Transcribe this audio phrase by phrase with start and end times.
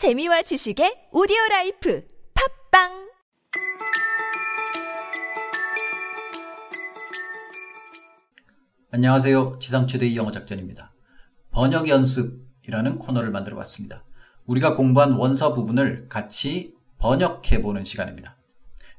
[0.00, 2.02] 재미와 지식의 오디오 라이프
[2.72, 2.88] 팟빵
[8.92, 9.56] 안녕하세요.
[9.60, 10.94] 지상 최대의 영어 작전입니다.
[11.50, 14.02] 번역 연습이라는 코너를 만들어 봤습니다.
[14.46, 18.38] 우리가 공부한 원서 부분을 같이 번역해 보는 시간입니다.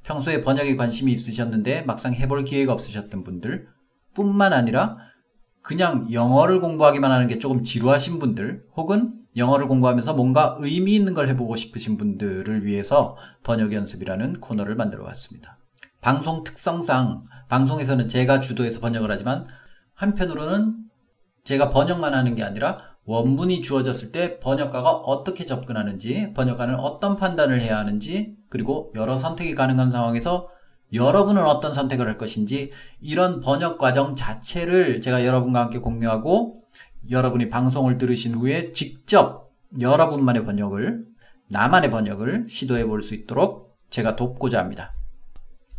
[0.04, 3.68] 평소에 번역에 관심이 있으셨는데 막상 해볼 기회가 없으셨던 분들
[4.14, 4.98] 뿐만 아니라
[5.64, 11.28] 그냥 영어를 공부하기만 하는 게 조금 지루하신 분들 혹은 영어를 공부하면서 뭔가 의미 있는 걸
[11.30, 15.58] 해보고 싶으신 분들을 위해서 번역 연습이라는 코너를 만들어 봤습니다.
[16.02, 19.46] 방송 특성상 방송에서는 제가 주도해서 번역을 하지만
[19.94, 20.78] 한편으로는
[21.44, 27.78] 제가 번역만 하는 게 아니라 원문이 주어졌을 때 번역가가 어떻게 접근하는지, 번역가는 어떤 판단을 해야
[27.78, 30.50] 하는지, 그리고 여러 선택이 가능한 상황에서
[30.94, 36.54] 여러분은 어떤 선택을 할 것인지, 이런 번역 과정 자체를 제가 여러분과 함께 공유하고,
[37.10, 41.06] 여러분이 방송을 들으신 후에 직접 여러분만의 번역을,
[41.50, 44.94] 나만의 번역을 시도해 볼 수 있도록 제가 돕고자 합니다.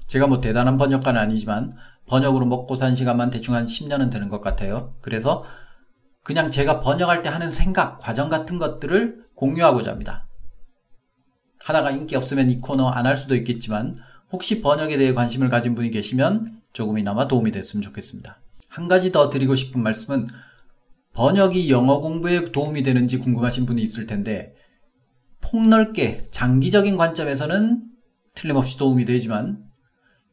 [0.06, 1.72] 제가 뭐 대단한 번역가는 아니지만
[2.06, 4.94] 번역으로 먹고 산 시간만 대충 한 10년은 되는 것 같아요.
[5.00, 5.44] 그래서
[6.22, 10.26] 그냥 제가 번역할 때 하는 생각, 과정 같은 것들을 공유하고자 합니다.
[11.64, 13.96] 하다가 인기 없으면 이 코너 안 할 수도 있겠지만
[14.32, 18.38] 혹시 번역에 대해 관심을 가진 분이 계시면 조금이나마 도움이 됐으면 좋겠습니다.
[18.68, 20.26] 한 가지 더 드리고 싶은 말씀은
[21.14, 24.54] 번역이 영어 공부에 도움이 되는지 궁금하신 분이 있을 텐데
[25.40, 27.82] 폭넓게 장기적인 관점에서는
[28.34, 29.64] 틀림없이 도움이 되지만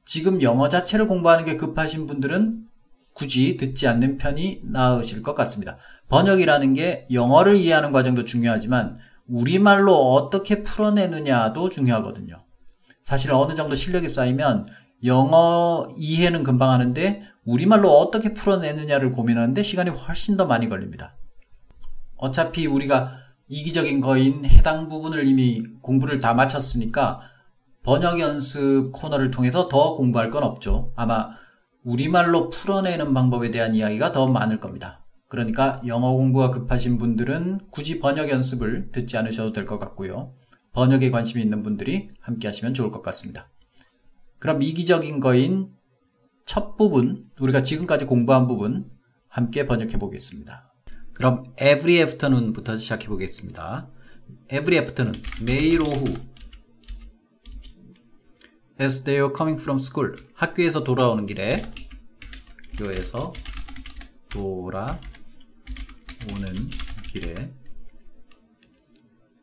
[0.06, 2.66] 지금 영어 자체를 공부하는 게 급하신 분들은
[3.14, 5.78] 굳이 듣지 않는 편이 나으실 것 같습니다.
[6.08, 12.44] 번역이라는 게 영어를 이해하는 과정도 중요하지만 우리말로 어떻게 풀어내느냐도 중요하거든요.
[13.04, 14.66] 사실 어느 정도 실력이 쌓이면
[15.04, 21.16] 영어 이해는 금방 하는데 우리말로 어떻게 풀어내느냐를 고민하는데 시간이 훨씬 더 많이 걸립니다.
[22.18, 23.12] 어차피 우리가
[23.48, 27.20] 이기적인 거인 해당 부분을 이미 공부를 다 마쳤으니까
[27.84, 30.92] 번역 연습 코너를 통해서 더 공부할 건 없죠.
[30.96, 31.30] 아마
[31.84, 35.06] 우리말로 풀어내는 방법에 대한 이야기가 더 많을 겁니다.
[35.28, 40.34] 그러니까 영어 공부가 급하신 분들은 굳이 번역 연습을 듣지 않으셔도 될 것 같고요.
[40.74, 43.50] 번역에 관심이 있는 분들이 함께 하시면 좋을 것 같습니다.
[44.40, 45.70] 그럼 이기적인 거인
[46.46, 48.90] 첫 부분, 우리가 지금까지 공부한 부분
[49.28, 50.74] 함께 번역해 보겠습니다.
[51.14, 53.92] 그럼 every afternoon부터 시작해 보겠습니다.
[54.52, 56.16] every afternoon, 매일 오후
[58.82, 61.72] as they are coming from school, 학교에서 돌아오는 길에
[62.72, 63.34] 학교에서
[64.30, 65.00] 돌아오는
[67.08, 67.52] 길에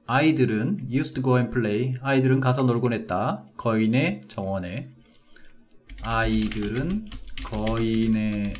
[0.06, 1.96] 아이들은 used to go and play.
[2.00, 3.44] 아이들은 가서 놀곤 했다.
[3.56, 4.88] 거인의 정원에
[6.02, 7.08] 아이들은
[7.44, 8.54] 거인의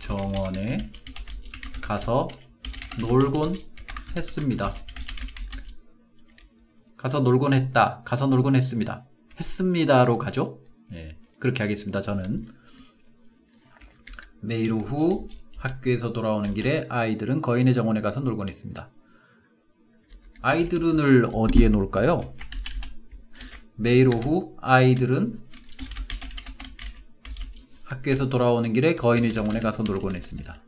[0.00, 0.90] 정원에
[1.80, 2.28] 가서
[2.98, 3.56] 놀곤
[4.16, 4.74] 했습니다.
[6.96, 8.02] 가서 놀곤 했다.
[8.04, 9.06] 가서 놀곤 했습니다.
[9.38, 10.60] 했습니다로 가죠.
[10.92, 12.02] 예, 그렇게 하겠습니다.
[12.02, 12.48] 저는
[14.40, 18.90] 매일 오후 학교에서 돌아오는 길에 아이들은 거인의 정원에 가서 놀곤 했습니다.
[20.42, 22.34] 아이들은을 어디에 놀까요?
[23.76, 25.40] 매일 오후 아이들은
[27.84, 30.62] 학교에서 돌아오는 길에 거인의 정원에 가서 놀곤 했습니다.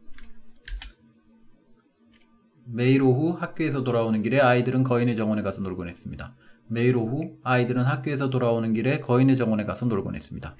[2.66, 6.34] 매일 오후 학교에서 돌아오는 길에 아이들은 거인의 정원에 가서 놀곤 했습니다.
[6.68, 10.56] 매일 오후 아이들은 학교에서 돌아오는 길에 거인의 정원에 가서 놀곤 했습니다.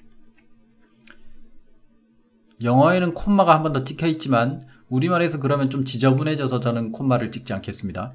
[2.61, 8.13] 영어에는 콤마가 한 번 더 찍혀 있지만 우리말에서 그러면 좀 지저분해져서 저는 콤마를 찍지 않겠습니다.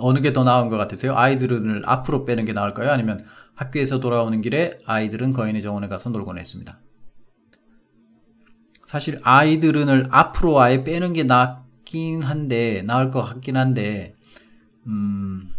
[0.00, 1.16] 어느 게 더 나은 것 같으세요?
[1.16, 2.90] 아이들은 앞으로 빼는 게 나을까요?
[2.90, 6.78] 아니면 학교에서 돌아오는 길에 아이들은 거인의 정원에 가서 놀곤 했습니다.
[8.86, 14.14] 사실 아이들은을 앞으로 아예 빼는 게 낫긴 한데 나을 것 같긴 한데
[14.86, 15.52] 음,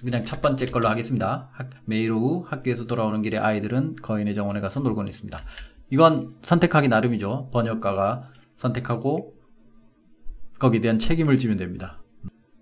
[0.00, 1.50] 그냥 첫 번째 걸로 하겠습니다.
[1.84, 5.42] 매일 오후 학교에서 돌아오는 길에 아이들은 거인의 정원에 가서 놀곤 했습니다.
[5.90, 7.50] 이건 선택하기 나름이죠.
[7.52, 9.34] 번역가가 선택하고
[10.58, 11.99] 거기에 대한 책임을 지면 됩니다.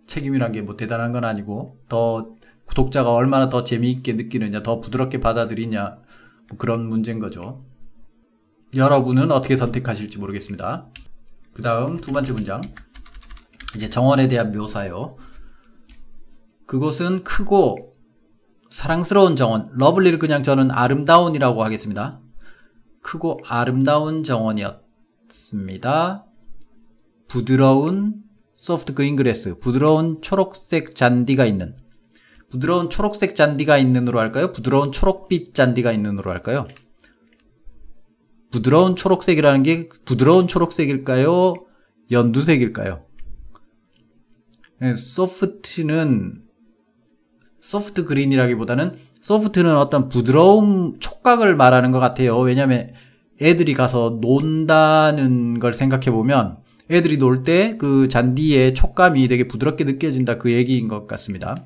[0.08, 2.34] 책임이란 게 뭐 대단한 건 아니고 더
[2.66, 5.98] 구독자가 얼마나 더 재미있게 느끼느냐, 더 부드럽게 받아들이냐
[6.48, 7.64] 뭐 그런 문제인 거죠.
[8.74, 10.88] 여러분은 어떻게 선택하실지 모르겠습니다.
[11.52, 12.60] 그 다음 두 번째 문장.
[13.76, 15.16] 이제 정원에 대한 묘사요.
[16.66, 17.94] 그곳은 크고
[18.68, 22.20] 사랑스러운 정원, 러블리를 그냥 저는 아름다운이라고 하겠습니다.
[23.02, 26.26] 크고 아름다운 정원이었습니다.
[27.28, 28.22] 부드러운
[28.68, 31.74] 소프트 그린 그래스, 부드러운 초록색 잔디가 있는
[32.50, 34.52] 부드러운 초록색 잔디가 있는으로 할까요?
[34.52, 36.68] 부드러운 초록빛 잔디가 있는으로 할까요?
[38.50, 41.54] 부드러운 초록색이라는 게 부드러운 초록색일까요?
[42.10, 43.06] 연두색일까요?
[44.82, 46.42] 예, 소프트는
[47.60, 52.38] 소프트 그린이라기보다는 소프트는 어떤 부드러움 촉각을 말하는 것 같아요.
[52.38, 52.92] 왜냐하면
[53.40, 60.38] 애들이 가서 논다는 걸 생각해 보면 애들이 놀 때 그 잔디의 촉감이 되게 부드럽게 느껴진다
[60.38, 61.64] 그 얘기인 것 같습니다.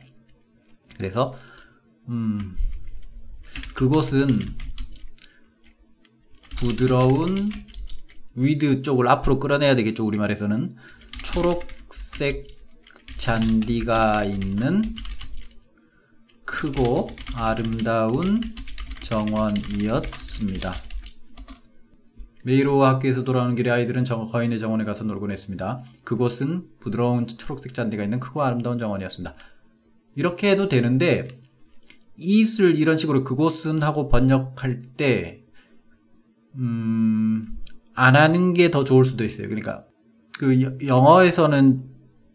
[0.98, 1.34] 그래서
[2.08, 2.56] 음
[3.74, 4.56] 그곳은
[6.56, 7.50] 부드러운
[8.34, 10.76] with 쪽을 앞으로 끌어내야 되겠죠 우리말에서는
[11.24, 12.48] 초록색
[13.18, 14.94] 잔디가 있는
[16.44, 18.40] 크고 아름다운
[19.00, 20.74] 정원이었습니다.
[22.42, 25.80] 메이로 학교에서 돌아오는 길에 아이들은 정, 거인의 정원에 가서 놀곤 했습니다.
[26.04, 29.34] 그곳은 부드러운 초록색 잔디가 있는 크고 아름다운 정원이었습니다.
[30.16, 31.28] 이렇게 해도 되는데
[32.16, 35.44] 이을 이런 식으로 그곳은 하고 번역할 때
[36.56, 37.46] 음,
[37.94, 39.48] 안 하는 게 더 좋을 수도 있어요.
[39.48, 39.84] 그러니까
[40.38, 41.84] 그 영어에서는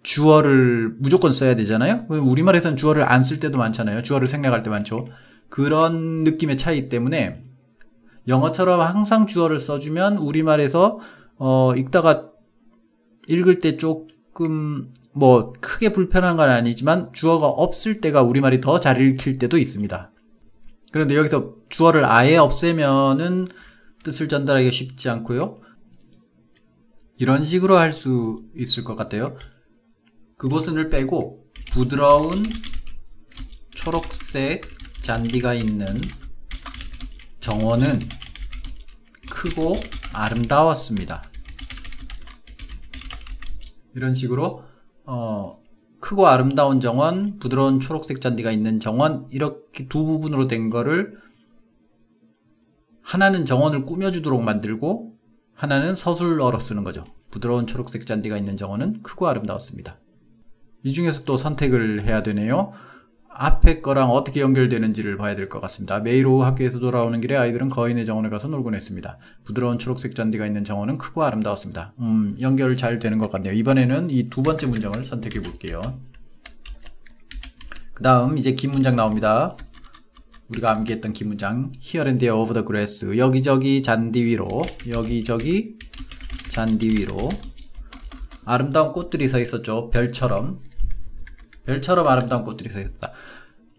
[0.03, 2.06] 주어를 무조건 써야 되잖아요.
[2.10, 4.01] 우리말에서는 주어를 안 쓸 때도 많잖아요.
[4.03, 5.07] 주어를 생략할 때 많죠.
[5.50, 7.44] 그런 느낌의 차이 때문에
[8.27, 11.00] 영어처럼 항상 주어를 써주면 우리말에서
[11.38, 12.29] 어, 읽다가
[13.27, 19.38] 읽을 때 조금 뭐 크게 불편한 건 아니지만 주어가 없을 때가 우리말이 더 잘 읽힐
[19.38, 20.12] 때도 있습니다.
[20.91, 23.47] 그런데 여기서 주어를 아예 없애면은
[24.03, 25.59] 뜻을 전달하기가 쉽지 않고요.
[27.18, 29.35] 이런 식으로 할 수 있을 것 같아요.
[30.38, 32.45] 그곳은을 빼고 부드러운
[33.71, 34.69] 초록색
[35.01, 36.01] 잔디가 있는
[37.39, 38.00] 정원은
[39.30, 39.78] 크고
[40.13, 41.24] 아름다웠습니다.
[43.95, 44.63] 이런 식으로
[45.06, 45.60] 어,
[46.00, 51.18] 크고 아름다운 정원, 부드러운 초록색 잔디가 있는 정원 이렇게 두 부분으로 된 거를
[53.01, 55.18] 하나는 정원을 꾸며주도록 만들고
[55.54, 57.06] 하나는 서술어로 쓰는 거죠.
[57.31, 60.00] 부드러운 초록색 잔디가 있는 정원은 크고 아름다웠습니다.
[60.84, 62.74] 이 중에서 또 선택을 해야 되네요.
[63.39, 66.00] 앞에 거랑 어떻게 연결되는지를 봐야 될 것 같습니다.
[66.00, 69.18] 매일 오후 학교에서 돌아오는 길에 아이들은 거인의 정원에 가서 놀곤 했습니다.
[69.44, 71.94] 부드러운 초록색 잔디가 있는 정원은 크고 아름다웠습니다.
[72.00, 73.54] 음, 연결 잘 되는 것 같네요.
[73.54, 76.00] 이번에는 이 두 번째 문장을 선택해 볼게요.
[77.94, 79.56] 그 다음 이제 긴 문장 나옵니다.
[80.50, 85.78] 우리가 암기했던 긴 문장 Here and there over the grass 여기저기 잔디 위로 여기저기
[86.50, 87.30] 잔디 위로
[88.45, 89.89] 아름다운 꽃들이 서 있었죠.
[89.89, 90.62] 별처럼
[91.67, 93.11] 별처럼 아름다운 꽃들이 서 있었다.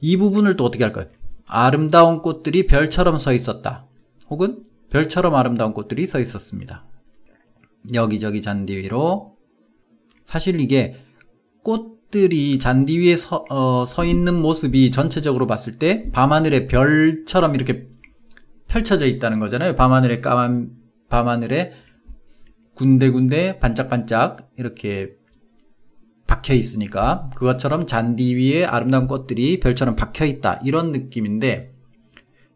[0.00, 1.06] 이 부분을 또 어떻게 할까요?
[1.46, 3.86] 아름다운 꽃들이 별처럼 서 있었다.
[4.28, 6.86] 혹은 별처럼 아름다운 꽃들이 서 있었습니다.
[7.94, 9.36] 여기저기 잔디 위로
[10.26, 10.96] 사실 이게
[11.64, 17.88] 꽃들이 잔디 위에 서, 어, 서 있는 모습이 전체적으로 봤을 때 밤하늘의 별처럼 이렇게
[18.68, 19.74] 펼쳐져 있다는 거잖아요.
[19.76, 20.72] 밤하늘의 까만
[21.08, 21.72] 밤하늘에
[22.74, 25.17] 군데군데 반짝반짝 이렇게
[26.28, 30.60] 박혀 있으니까 그것처럼 잔디 위에 아름다운 꽃들이 별처럼 박혀 있다.
[30.64, 31.72] 이런 느낌인데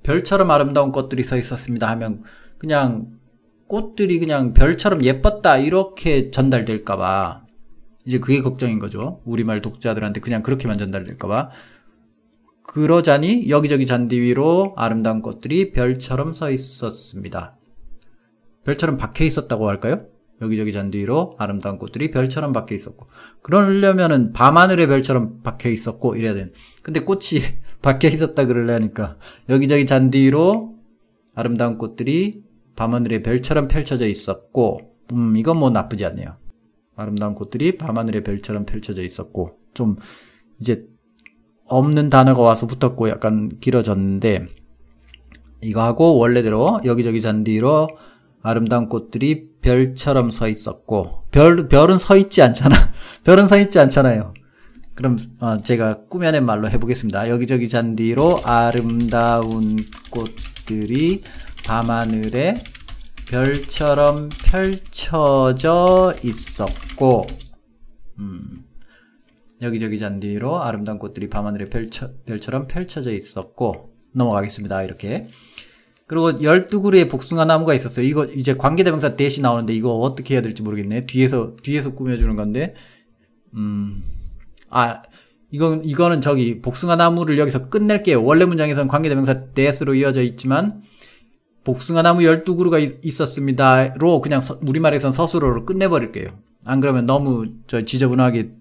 [0.04, 2.22] 별처럼 아름다운 꽃들이 서 있었습니다 하면
[2.58, 3.18] 그냥
[3.66, 7.46] 꽃들이 그냥 별처럼 예뻤다 이렇게 전달될까봐.
[8.04, 9.22] 이제 그게 걱정인 거죠.
[9.24, 11.50] 우리말 독자들한테 그냥 그렇게만 전달될까봐.
[12.64, 17.56] 그러자니 여기저기 잔디 위로 아름다운 꽃들이 별처럼 서 있었습니다.
[18.64, 20.11] 별처럼 박혀 있었다고 할까요?
[20.42, 23.06] 여기저기 잔디 위로 아름다운 꽃들이 별처럼 박혀 있었고
[23.42, 26.52] 그러려면은 밤하늘의 별처럼 박혀 있었고 이래야 되는.
[26.82, 27.40] 근데 꽃이
[27.80, 29.16] 박혀 있었다 그러려니까
[29.48, 30.74] 여기저기 잔디 위로
[31.34, 32.42] 아름다운 꽃들이
[32.76, 34.80] 밤하늘의 별처럼 펼쳐져 있었고
[35.12, 36.36] 음 이건 뭐 나쁘지 않네요.
[36.96, 39.96] 아름다운 꽃들이 밤하늘의 별처럼 펼쳐져 있었고 좀
[40.60, 40.84] 이제
[41.66, 44.46] 없는 단어가 와서 붙었고 약간 길어졌는데
[45.62, 47.88] 이거 하고 원래대로 여기저기 잔디 위로
[48.42, 52.74] 아름다운 꽃들이 별처럼 서 있었고 별 별은 서 있지 않잖아.
[53.24, 54.34] 별은 서 있지 않잖아요.
[54.94, 57.28] 그럼 어, 제가 꾸며낸 말로 해보겠습니다.
[57.28, 61.22] 여기저기 잔디로 아름다운 꽃들이
[61.64, 62.62] 밤하늘에
[63.26, 67.26] 별처럼 펼쳐져 있었고,
[68.18, 68.64] 음,
[69.62, 74.82] 여기저기 잔디로 아름다운 꽃들이 밤하늘에 펼쳐, 별처럼 펼쳐져 있었고, 넘어가겠습니다.
[74.82, 75.28] 이렇게.
[76.06, 78.04] 그리고 12그루의 복숭아 나무가 있었어요.
[78.06, 81.06] 이거 이제 관계대명사 대시 나오는데 이거 어떻게 해야 될지 모르겠네.
[81.06, 82.74] 뒤에서, 뒤에서 꾸며주는 건데,
[83.54, 84.02] 음,
[84.70, 85.02] 아,
[85.50, 88.24] 이건, 이거는 저기 복숭아 나무를 여기서 끝낼게요.
[88.24, 90.82] 원래 문장에서는 관계대명사 대스로 이어져 있지만,
[91.64, 96.28] 복숭아 나무 12그루가 있었습니다.로 그냥 서, 우리말에선 서술어로 끝내버릴게요.
[96.64, 98.52] 안 그러면 너무 저 지저분하게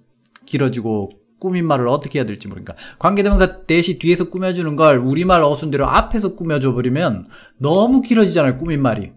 [0.46, 1.10] 길어지고
[1.42, 2.76] 꾸민말을 어떻게 해야 될지 모르니까.
[3.00, 9.12] 관계대명사 대시 뒤에서 꾸며주는 걸 우리말 어순대로 앞에서 꾸며줘 버리면 너무 길어지잖아요, 꾸민말이.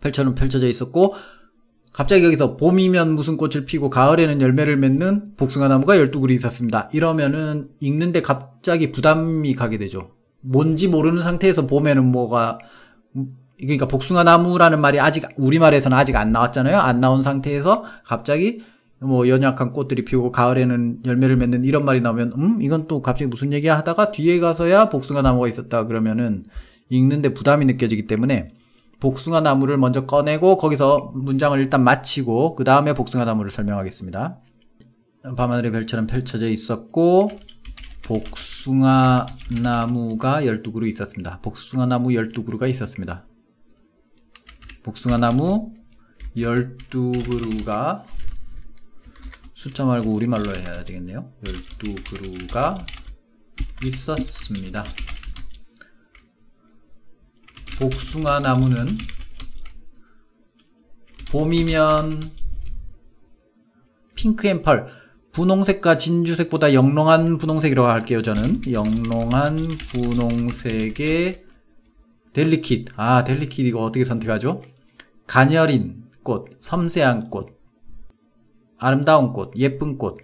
[0.00, 1.14] 펼쳐는 펼쳐져 있었고,
[1.92, 6.88] 갑자기 여기서 봄이면 무슨 꽃을 피고 가을에는 열매를 맺는 복숭아 나무가 12그루 있었습니다.
[6.92, 10.12] 이러면은 읽는데 갑자기 부담이 가게 되죠.
[10.40, 12.58] 뭔지 모르는 상태에서 봄에는 뭐가
[13.58, 16.78] 그러니까 복숭아 나무라는 말이 아직 우리말에서는 아직 안 나왔잖아요.
[16.78, 18.62] 안 나온 상태에서 갑자기
[19.02, 23.52] 뭐 연약한 꽃들이 피우고 가을에는 열매를 맺는 이런 말이 나오면 음 이건 또 갑자기 무슨
[23.52, 26.44] 얘기야 하다가 뒤에 가서야 복숭아 나무가 있었다 그러면은
[26.88, 28.52] 읽는데 부담이 느껴지기 때문에
[29.00, 34.38] 복숭아 나무를 먼저 꺼내고 거기서 문장을 일단 마치고 그 다음에 복숭아 나무를 설명하겠습니다.
[35.36, 37.30] 밤하늘의 별처럼 펼쳐져 있었고
[38.04, 39.26] 복숭아
[39.62, 41.40] 나무가 12그루 있었습니다.
[41.42, 43.24] 복숭아 나무 12그루가 있었습니다.
[44.84, 45.72] 복숭아 나무
[46.36, 48.04] 12그루가
[49.62, 51.30] 숫자 말고 우리말로 해야 되겠네요.
[51.44, 52.84] 12그루가
[53.84, 54.84] 있었습니다.
[57.78, 58.98] 복숭아 나무는
[61.30, 62.32] 봄이면
[64.16, 64.88] pink and pearl,
[65.30, 68.62] 분홍색과 진주색보다 영롱한 분홍색이라고 할게요, 저는.
[68.68, 71.44] 영롱한 분홍색의
[72.32, 72.88] 델리킷.
[72.96, 74.64] 아, 델리킷 이거 어떻게 선택하죠?
[75.28, 77.61] 가녀린 꽃, 섬세한 꽃,
[78.82, 80.18] 아름다운 꽃, 예쁜 꽃.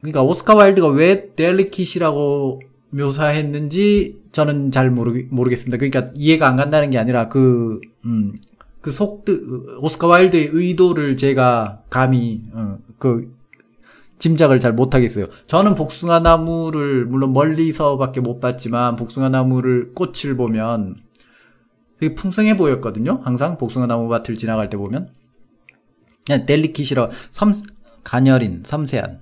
[0.00, 2.60] 그러니까 오스카 와일드가 왜 델리킷이라고
[2.90, 5.78] 묘사했는지 저는 잘 모르, 모르겠습니다.
[5.78, 8.34] 그러니까 이해가 안 간다는 게 아니라 그, 음,
[8.80, 13.32] 그 속드, 오스카 와일드의 의도를 제가 감히, 어, 그,
[14.18, 15.26] 짐작을 잘 못하겠어요.
[15.46, 20.96] 저는 복숭아 나무를, 물론 멀리서밖에 못 봤지만, 복숭아 나무를, 꽃을 보면
[22.00, 23.20] 되게 풍성해 보였거든요.
[23.22, 25.19] 항상 복숭아 나무 밭을 지나갈 때 보면.
[26.26, 27.52] 델리킷이라, 섬,
[28.04, 29.20] 가녀린, 섬세한.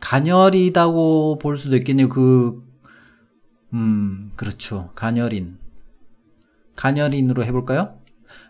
[0.00, 2.08] 가녀리다고 볼 수도 있겠네요.
[2.08, 2.62] 그,
[3.72, 4.90] 음, 그렇죠.
[4.94, 5.58] 가녀린.
[6.76, 7.98] 가녀린으로 해볼까요?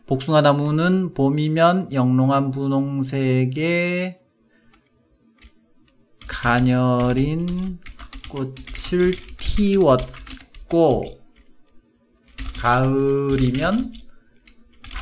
[0.07, 4.21] 복숭아 나무는 봄이면 영롱한 분홍색의
[6.26, 7.79] 가녀린
[8.29, 11.21] 꽃을 틔웠고,
[12.59, 13.93] 가을이면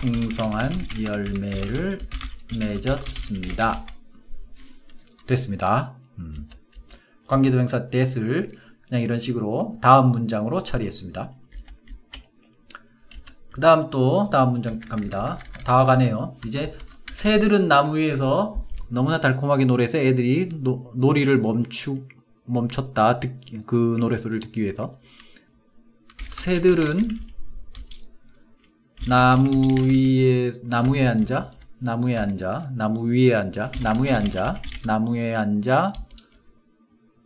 [0.01, 2.01] 풍성한 열매를
[2.59, 3.85] 맺었습니다.
[5.27, 5.95] 됐습니다.
[6.19, 6.49] 음.
[7.27, 8.53] 관계대명사 that을
[8.89, 11.33] 그냥 이런 식으로 다음 문장으로 처리했습니다.
[13.53, 15.39] 그 다음 또 다음 문장 갑니다.
[15.65, 16.39] 다 와가네요.
[16.47, 16.77] 이제
[17.13, 22.07] 새들은 나무 위에서 너무나 달콤하게 노래해서 애들이 노, 놀이를 멈추,
[22.47, 23.21] 멈췄다.
[23.21, 24.99] 듣, 그 노래소리를 듣기 위해서.
[26.27, 27.30] 새들은
[29.09, 35.93] 나무 위에, 나무에 앉아, 나무에 앉아, 나무 위에 앉아, 나무에 앉아, 나무에 앉아,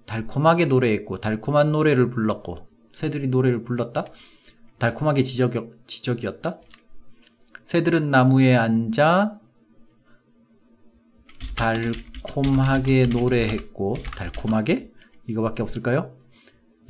[0.07, 4.05] 달콤하게 노래했고 달콤한 노래를 불렀고 새들이 노래를 불렀다.
[4.79, 5.53] 달콤하게 지적,
[5.87, 6.61] 지적이었다.
[7.65, 9.41] 새들은 나무에 앉아
[11.57, 14.93] 달콤하게 노래했고 달콤하게
[15.27, 16.15] 이거밖에 없을까요?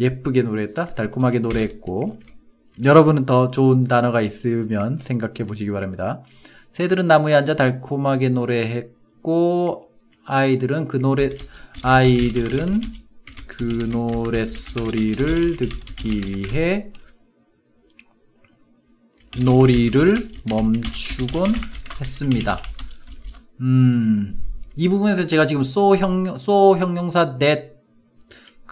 [0.01, 0.91] 예쁘게 노래했다.
[0.91, 2.19] 달콤하게 노래했고
[2.83, 6.23] 여러분은 더 좋은 단어가 있으면 생각해 보시기 바랍니다.
[6.73, 9.91] 새들은 나무에 앉아 달콤하게 노래했고
[10.27, 11.37] 아이들은 그 노래
[11.83, 12.81] 아이들은
[13.47, 16.91] 그 노랫소리를 듣기 위해
[19.39, 21.55] 놀이를 멈추곤
[22.01, 22.61] 했습니다.
[23.61, 24.43] 음,
[24.75, 27.74] 이 부분에서 제가 지금 so 형, so 형용사 that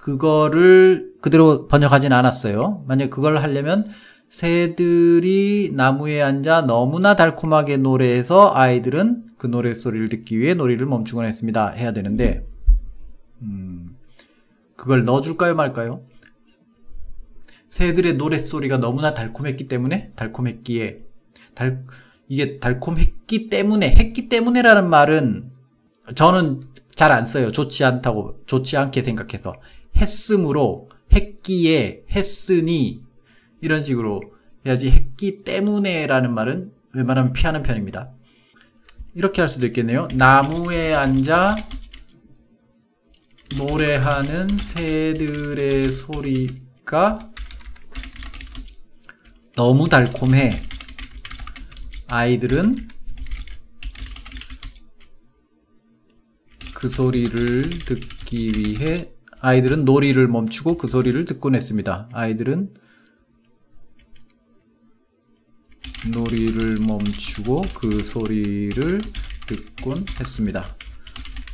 [0.02, 2.82] 그거를 그대로 번역하진 않았어요.
[2.88, 3.86] 만약 그걸 하려면
[4.28, 11.68] 새들이 나무에 앉아 너무나 달콤하게 노래해서 아이들은 그 노래 소리를 듣기 위해 놀이를 멈추곤 했습니다.
[11.68, 12.44] 해야 되는데,
[13.42, 13.96] 음,
[14.74, 16.02] 그걸 넣어줄까요, 말까요?
[17.68, 20.98] 새들의 노랫소리가 너무나 달콤했기 때문에, 달콤했기에,
[21.54, 21.84] 달,
[22.26, 25.52] 이게 달콤했기 때문에, 했기 때문에라는 말은
[26.16, 26.62] 저는
[26.96, 27.52] 잘 안 써요.
[27.52, 29.52] 좋지 않다고, 좋지 않게 생각해서.
[29.96, 33.02] 했음으로, 했기에, 했으니,
[33.60, 34.20] 이런 식으로
[34.66, 38.12] 해야지 했기 때문에라는 말은 웬만하면 피하는 편입니다.
[39.14, 40.08] 이렇게 할 수도 있겠네요.
[40.14, 41.56] 나무에 앉아
[43.56, 47.30] 노래하는 새들의 소리가
[49.54, 50.62] 너무 달콤해.
[52.08, 52.88] 아이들은
[56.74, 59.12] 그 소리를 듣기 위해
[59.44, 62.08] 아이들은 놀이를 멈추고 그 소리를 듣곤 했습니다.
[62.12, 62.72] 아이들은
[66.12, 69.00] 놀이를 멈추고 그 소리를
[69.48, 70.76] 듣곤 했습니다.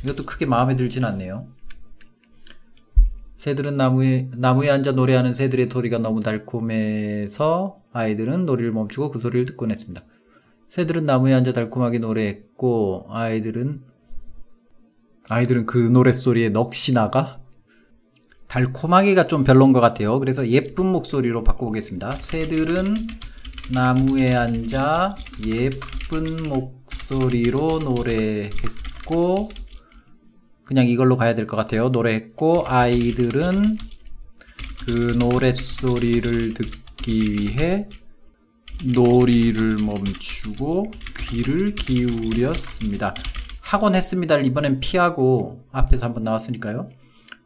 [0.03, 1.47] 이것도 크게 마음에 들진 않네요.
[3.35, 9.71] 새들은 나무에, 나무에 앉아 노래하는 새들의 소리가 너무 달콤해서 아이들은 노래를 멈추고 그 소리를 듣곤
[9.71, 10.03] 했습니다.
[10.67, 13.81] 새들은 나무에 앉아 달콤하게 노래했고 아이들은
[15.27, 17.38] 아이들은 그 노랫소리에 넋이 나가
[18.49, 20.19] 달콤하게가 좀 별론 것 같아요.
[20.19, 22.15] 그래서 예쁜 목소리로 바꿔보겠습니다.
[22.17, 23.07] 새들은
[23.71, 25.15] 나무에 앉아
[25.45, 29.49] 예쁜 목소리로 노래했고
[30.65, 31.89] 그냥 이걸로 가야 될 것 같아요.
[31.89, 33.77] 노래했고 아이들은
[34.85, 37.87] 그 노랫소리를 듣기 위해
[38.83, 43.13] 놀이를 멈추고 귀를 기울였습니다.
[43.61, 44.39] 학원 했습니다.
[44.39, 46.89] 이번엔 피하고 앞에서 한번 나왔으니까요.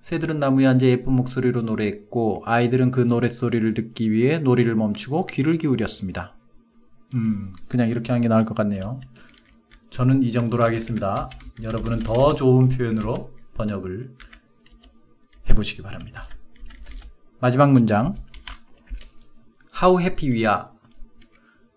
[0.03, 6.35] 새들은 나무에 앉아 예쁜 목소리로 노래했고 아이들은 그 노랫소리를 듣기 위해 놀이를 멈추고 귀를 기울였습니다.
[7.13, 8.99] 음, 그냥 이렇게 하는 게 나을 것 같네요.
[9.91, 11.29] 저는 이 정도로 하겠습니다.
[11.61, 14.13] 여러분은 더 좋은 표현으로 번역을
[15.49, 16.27] 해보시기 바랍니다.
[17.39, 18.17] 마지막 문장.
[19.81, 20.63] How happy we are.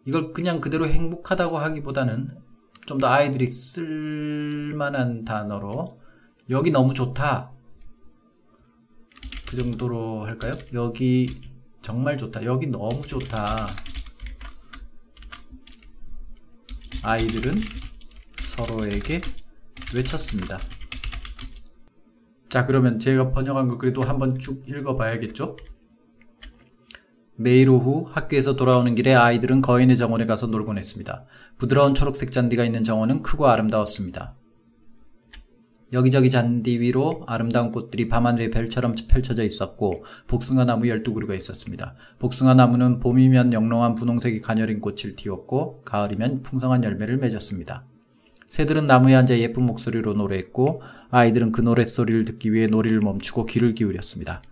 [0.05, 2.31] 이걸 그냥 그대로 행복하다고 하기보다는
[2.87, 6.01] 좀 더 아이들이 쓸만한 단어로
[6.51, 7.53] 여기 너무 좋다.
[9.47, 10.59] 그 정도로 할까요?
[10.73, 11.41] 여기
[11.83, 12.45] 정말 좋다.
[12.45, 13.69] 여기 너무 좋다.
[17.03, 17.61] 아이들은
[18.39, 19.21] 서로에게
[19.95, 20.59] 외쳤습니다.
[22.49, 25.57] 자, 그러면 제가 번역한 거 그래도 한번 쭉 읽어봐야겠죠?
[27.37, 31.27] 매일 오후 학교에서 돌아오는 길에 아이들은 거인의 정원에 가서 놀곤 했습니다.
[31.59, 34.35] 부드러운 초록색 잔디가 있는 정원은 크고 아름다웠습니다.
[35.97, 41.95] 여기저기 잔디 위로 아름다운 꽃들이 밤하늘의 별처럼 펼쳐져 있었고 복숭아 나무 12그루가 있었습니다.
[42.19, 47.87] 복숭아 나무는 봄이면 영롱한 분홍색의 가녀린 꽃을 틔웠고 가을이면 풍성한 열매를 맺었습니다.
[48.47, 54.43] 새들은 나무에 앉아 예쁜 목소리로 노래했고 아이들은 그 노랫소리를 듣기 위해 놀이를 멈추고 귀를 기울였습니다.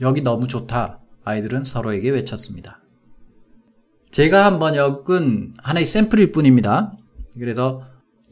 [0.00, 0.98] 여기 너무 좋다.
[1.22, 2.80] 아이들은 서로에게 외쳤습니다.
[4.10, 6.92] 제가 한 번역은 하나의 샘플일 뿐입니다.
[7.38, 7.84] 그래서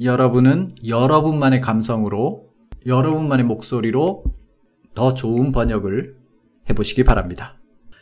[0.03, 2.49] 여러분은 여러분만의 감성으로
[2.85, 4.25] 여러분만의 목소리로
[4.93, 6.17] 더 좋은 번역을
[6.69, 7.61] 해보시기 바랍니다.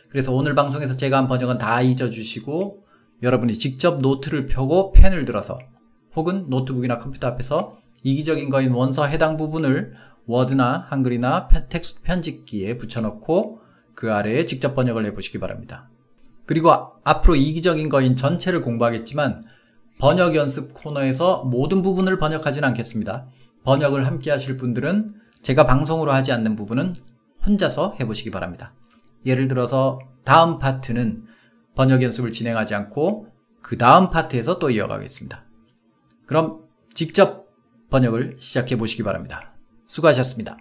[0.09, 2.83] 그래서 오늘 방송에서 제가 한 번역은 다 잊어주시고
[3.21, 5.59] 여러분이 직접 노트를 펴고 펜을 들어서
[6.15, 9.93] 혹은 노트북이나 컴퓨터 앞에서 이기적인 거인 원서 해당 부분을
[10.25, 13.59] 워드나 한글이나 텍스트 편집기에 붙여넣고
[13.93, 15.89] 그 아래에 직접 번역을 해보시기 바랍니다.
[16.47, 16.71] 그리고
[17.03, 19.41] 앞으로 이기적인 거인 전체를 공부하겠지만
[20.03, 23.25] 번역 연습 코너에서 모든 부분을 번역하진 않겠습니다.
[23.63, 26.97] 번역을 함께 하실 분들은 제가 방송으로 하지 않는 부분은
[27.45, 28.73] 혼자서 해보시기 바랍니다.
[29.25, 31.23] 예를 들어서 다음 파트는
[31.73, 33.27] 번역 연습을 진행하지 않고
[33.61, 35.45] 그 다음 파트에서 또 이어가겠습니다.
[36.25, 37.47] 그럼 직접
[37.89, 39.53] 번역을 시작해 보시기 바랍니다.
[39.85, 40.57] 수고하셨습니다.